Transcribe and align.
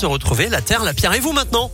de 0.00 0.06
retrouver 0.06 0.48
la 0.48 0.62
Terre, 0.62 0.82
la 0.84 0.94
Pierre 0.94 1.12
et 1.14 1.20
vous 1.20 1.32
maintenant. 1.32 1.70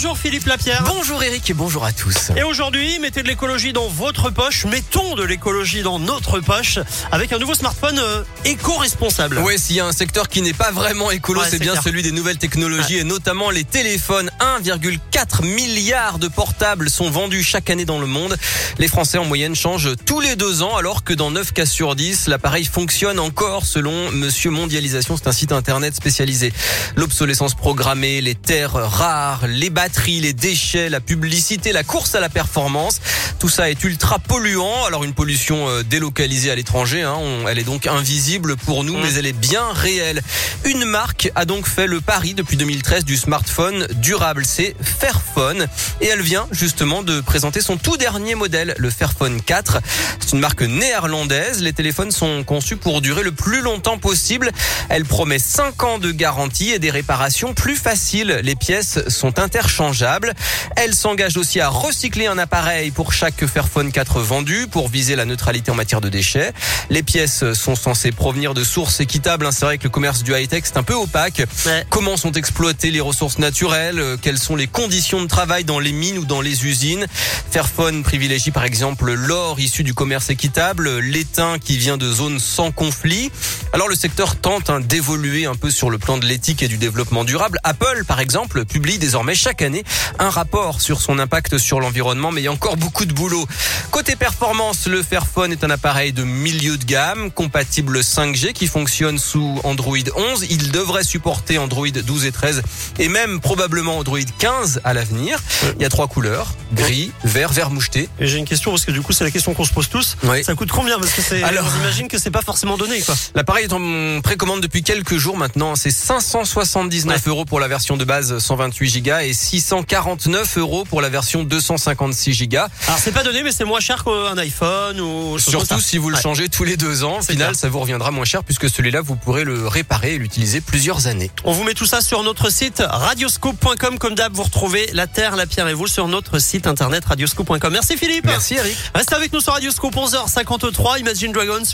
Bonjour 0.00 0.16
Philippe 0.16 0.46
Lapierre. 0.46 0.84
Bonjour 0.86 1.20
Eric 1.24 1.50
et 1.50 1.54
bonjour 1.54 1.84
à 1.84 1.90
tous. 1.90 2.30
Et 2.36 2.44
aujourd'hui, 2.44 3.00
mettez 3.00 3.24
de 3.24 3.26
l'écologie 3.26 3.72
dans 3.72 3.88
votre 3.88 4.30
poche, 4.30 4.64
mettons 4.64 5.16
de 5.16 5.24
l'écologie 5.24 5.82
dans 5.82 5.98
notre 5.98 6.38
poche 6.38 6.78
avec 7.10 7.32
un 7.32 7.38
nouveau 7.40 7.54
smartphone 7.54 7.98
euh, 7.98 8.22
éco-responsable. 8.44 9.38
Ouais, 9.38 9.58
s'il 9.58 9.74
y 9.74 9.80
a 9.80 9.86
un 9.86 9.90
secteur 9.90 10.28
qui 10.28 10.40
n'est 10.40 10.52
pas 10.52 10.70
vraiment 10.70 11.10
écolo, 11.10 11.40
Ouais, 11.40 11.48
c'est 11.50 11.58
bien 11.58 11.72
clair. 11.72 11.82
celui 11.82 12.04
des 12.04 12.12
nouvelles 12.12 12.38
technologies 12.38 12.98
et 12.98 13.02
notamment 13.02 13.50
les 13.50 13.64
téléphones. 13.64 14.30
1,4 14.62 15.44
milliard 15.44 16.20
de 16.20 16.28
portables 16.28 16.90
sont 16.90 17.10
vendus 17.10 17.42
chaque 17.42 17.68
année 17.68 17.84
dans 17.84 17.98
le 17.98 18.06
monde. 18.06 18.36
Les 18.78 18.86
Français 18.86 19.18
en 19.18 19.24
moyenne 19.24 19.56
changent 19.56 19.96
tous 20.06 20.20
les 20.20 20.36
deux 20.36 20.62
ans 20.62 20.76
alors 20.76 21.02
que 21.02 21.12
dans 21.12 21.32
9 21.32 21.52
cas 21.52 21.66
sur 21.66 21.96
10, 21.96 22.28
l'appareil 22.28 22.66
fonctionne 22.66 23.18
encore 23.18 23.66
selon 23.66 24.12
Monsieur 24.12 24.52
Mondialisation. 24.52 25.16
C'est 25.16 25.26
un 25.26 25.32
site 25.32 25.50
internet 25.50 25.96
spécialisé. 25.96 26.52
L'obsolescence 26.94 27.54
programmée, 27.56 28.20
les 28.20 28.36
terres 28.36 28.74
rares, 28.74 29.48
les 29.48 29.70
les 30.06 30.32
déchets, 30.32 30.88
la 30.88 31.00
publicité, 31.00 31.72
la 31.72 31.84
course 31.84 32.14
à 32.14 32.20
la 32.20 32.28
performance. 32.28 33.00
Tout 33.38 33.48
ça 33.48 33.70
est 33.70 33.82
ultra 33.84 34.18
polluant. 34.18 34.84
Alors 34.86 35.04
une 35.04 35.12
pollution 35.12 35.68
euh, 35.68 35.82
délocalisée 35.82 36.50
à 36.50 36.54
l'étranger, 36.54 37.02
hein, 37.02 37.18
elle 37.48 37.58
est 37.58 37.64
donc 37.64 37.86
invisible 37.86 38.56
pour 38.56 38.84
nous, 38.84 38.96
mais 38.96 39.14
elle 39.14 39.26
est 39.26 39.32
bien 39.32 39.72
réelle. 39.72 40.22
Une 40.64 40.84
marque 40.84 41.30
a 41.34 41.44
donc 41.44 41.66
fait 41.66 41.86
le 41.86 42.00
pari 42.00 42.34
depuis 42.34 42.56
2013 42.56 43.04
du 43.04 43.16
smartphone 43.16 43.86
durable, 43.94 44.44
c'est 44.44 44.74
Fairphone, 44.82 45.66
et 46.00 46.06
elle 46.06 46.20
vient 46.20 46.46
justement 46.52 47.02
de 47.02 47.20
présenter 47.20 47.60
son 47.60 47.76
tout 47.78 47.96
dernier 47.96 48.34
modèle, 48.34 48.74
le 48.76 48.90
Fairphone 48.90 49.40
4. 49.40 49.78
C'est 50.20 50.32
une 50.32 50.40
marque 50.40 50.62
néerlandaise. 50.62 51.62
Les 51.62 51.72
téléphones 51.72 52.10
sont 52.10 52.44
conçus 52.44 52.76
pour 52.76 53.00
durer 53.00 53.22
le 53.22 53.32
plus 53.32 53.62
longtemps 53.62 53.98
possible. 53.98 54.50
Elle 54.90 55.04
promet 55.04 55.38
5 55.38 55.82
ans 55.84 55.98
de 55.98 56.10
garantie 56.12 56.70
et 56.70 56.78
des 56.78 56.90
réparations 56.90 57.54
plus 57.54 57.76
faciles. 57.76 58.40
Les 58.42 58.56
pièces 58.56 59.08
sont 59.08 59.38
interchangeables. 59.38 60.34
Elle 60.76 60.94
s'engage 60.94 61.36
aussi 61.38 61.60
à 61.60 61.68
recycler 61.68 62.26
un 62.26 62.36
appareil 62.36 62.90
pour 62.90 63.12
chaque 63.12 63.46
Fairphone 63.46 63.90
4 63.90 64.20
vendu 64.20 64.66
pour 64.70 64.88
viser 64.88 65.16
la 65.16 65.24
neutralité 65.24 65.70
en 65.70 65.74
matière 65.74 66.00
de 66.02 66.08
déchets. 66.10 66.52
Les 66.90 67.02
pièces 67.02 67.52
sont 67.54 67.74
censées 67.76 68.12
provenir 68.12 68.52
de 68.52 68.64
sources 68.64 69.00
équitables. 69.00 69.46
hein. 69.46 69.50
C'est 69.52 69.64
vrai 69.64 69.78
que 69.78 69.84
le 69.84 69.90
commerce 69.90 70.22
du 70.22 70.34
c'est 70.50 70.76
un 70.76 70.82
peu 70.82 70.94
opaque. 70.94 71.42
Ouais. 71.66 71.86
Comment 71.90 72.16
sont 72.16 72.32
exploitées 72.32 72.90
les 72.90 73.00
ressources 73.00 73.38
naturelles? 73.38 73.98
Euh, 73.98 74.16
Quelles 74.20 74.38
sont 74.38 74.56
les 74.56 74.66
conditions 74.66 75.22
de 75.22 75.26
travail 75.26 75.64
dans 75.64 75.78
les 75.78 75.92
mines 75.92 76.18
ou 76.18 76.24
dans 76.24 76.40
les 76.40 76.64
usines? 76.66 77.06
Fairphone 77.50 78.02
privilégie 78.02 78.50
par 78.50 78.64
exemple 78.64 79.12
l'or 79.12 79.60
issu 79.60 79.82
du 79.84 79.94
commerce 79.94 80.30
équitable, 80.30 80.98
l'étain 80.98 81.58
qui 81.58 81.78
vient 81.78 81.96
de 81.96 82.10
zones 82.12 82.38
sans 82.38 82.70
conflit. 82.70 83.30
Alors 83.72 83.88
le 83.88 83.94
secteur 83.94 84.36
tente 84.36 84.70
hein, 84.70 84.80
d'évoluer 84.80 85.46
un 85.46 85.54
peu 85.54 85.70
sur 85.70 85.90
le 85.90 85.98
plan 85.98 86.18
de 86.18 86.26
l'éthique 86.26 86.62
et 86.62 86.68
du 86.68 86.76
développement 86.78 87.24
durable. 87.24 87.58
Apple 87.64 88.04
par 88.06 88.20
exemple 88.20 88.64
publie 88.64 88.98
désormais 88.98 89.34
chaque 89.34 89.62
année 89.62 89.84
un 90.18 90.30
rapport 90.30 90.80
sur 90.80 91.00
son 91.00 91.18
impact 91.18 91.58
sur 91.58 91.80
l'environnement, 91.80 92.32
mais 92.32 92.40
il 92.40 92.44
y 92.44 92.48
a 92.48 92.52
encore 92.52 92.76
beaucoup 92.76 93.04
de 93.04 93.12
boulot. 93.12 93.46
Côté 93.90 94.16
performance, 94.16 94.86
le 94.86 95.02
Fairphone 95.02 95.52
est 95.52 95.64
un 95.64 95.70
appareil 95.70 96.12
de 96.12 96.24
milieu 96.24 96.76
de 96.76 96.84
gamme, 96.84 97.30
compatible 97.30 98.00
5G 98.00 98.52
qui 98.52 98.66
fonctionne 98.66 99.18
sous 99.18 99.60
Android 99.64 99.96
11. 100.16 100.37
Il 100.48 100.70
devrait 100.72 101.04
supporter 101.04 101.58
Android 101.58 101.86
12 101.88 102.24
et 102.26 102.32
13 102.32 102.62
et 102.98 103.08
même 103.08 103.40
probablement 103.40 103.98
Android 103.98 104.18
15 104.38 104.80
à 104.84 104.94
l'avenir. 104.94 105.38
Il 105.76 105.82
y 105.82 105.84
a 105.84 105.88
trois 105.88 106.06
couleurs, 106.08 106.54
gris, 106.72 107.10
vert, 107.24 107.52
vert 107.52 107.70
moucheté. 107.70 108.08
Et 108.20 108.26
j'ai 108.26 108.38
une 108.38 108.44
question 108.44 108.70
parce 108.70 108.84
que 108.84 108.90
du 108.92 109.00
coup 109.02 109.12
c'est 109.12 109.24
la 109.24 109.30
question 109.30 109.54
qu'on 109.54 109.64
se 109.64 109.72
pose 109.72 109.88
tous. 109.88 110.16
Oui. 110.24 110.44
Ça 110.44 110.54
coûte 110.54 110.70
combien? 110.70 110.98
Parce 110.98 111.12
que 111.12 111.22
c'est. 111.22 111.42
Alors- 111.42 111.64
on 111.76 111.80
imagine 111.80 112.08
que 112.08 112.18
c'est 112.18 112.30
pas 112.30 112.42
forcément 112.42 112.76
donné 112.76 113.00
quoi. 113.02 113.14
L'appareil 113.34 113.64
est 113.66 113.72
en 113.72 114.20
précommande 114.20 114.60
depuis 114.60 114.82
quelques 114.82 115.16
jours 115.16 115.36
maintenant. 115.36 115.74
C'est 115.76 115.90
579 115.90 117.26
euros 117.28 117.44
pour 117.44 117.60
la 117.60 117.68
version 117.68 117.96
de 117.96 118.04
base 118.04 118.38
128 118.38 119.02
Go 119.02 119.12
et 119.22 119.32
649 119.32 120.58
euros 120.58 120.84
pour 120.84 121.00
la 121.00 121.08
version 121.08 121.42
256 121.44 122.48
Go. 122.48 122.58
Alors 122.86 122.98
c'est 122.98 123.12
pas 123.12 123.22
donné 123.24 123.42
mais 123.42 123.52
c'est 123.52 123.64
moins 123.64 123.80
cher 123.80 124.04
qu'un 124.04 124.36
iPhone 124.38 125.00
ou. 125.00 125.38
Surtout 125.38 125.80
si 125.80 125.98
vous 125.98 126.10
le 126.10 126.16
Ouais. 126.16 126.22
changez 126.22 126.48
tous 126.48 126.64
les 126.64 126.76
deux 126.76 127.04
ans. 127.04 127.18
Au 127.18 127.22
final, 127.22 127.48
clair. 127.48 127.56
ça 127.56 127.68
vous 127.68 127.78
reviendra 127.80 128.10
moins 128.10 128.24
cher 128.24 128.42
puisque 128.44 128.68
celui-là, 128.68 129.00
vous 129.00 129.14
pourrez 129.16 129.44
le 129.44 129.68
réparer 129.68 130.14
et 130.14 130.18
l'utiliser 130.28 130.60
plusieurs 130.60 131.06
années. 131.06 131.30
On 131.44 131.52
vous 131.52 131.64
met 131.64 131.72
tout 131.72 131.86
ça 131.86 132.02
sur 132.02 132.22
notre 132.22 132.50
site 132.50 132.82
radioscope.com 132.86 133.98
comme 133.98 134.14
d'hab. 134.14 134.34
Vous 134.34 134.42
retrouvez 134.42 134.90
la 134.92 135.06
Terre, 135.06 135.36
la 135.36 135.46
Pierre 135.46 135.68
et 135.68 135.72
vous 135.72 135.86
sur 135.86 136.06
notre 136.06 136.38
site 136.38 136.66
internet 136.66 137.06
radioscope.com. 137.06 137.72
Merci 137.72 137.96
Philippe. 137.96 138.26
Merci 138.26 138.56
Eric. 138.56 138.76
Restez 138.94 139.14
avec 139.14 139.32
nous 139.32 139.40
sur 139.40 139.54
Radioscope 139.54 139.94
11h53. 139.94 141.00
Imagine 141.00 141.32
Dragons. 141.32 141.64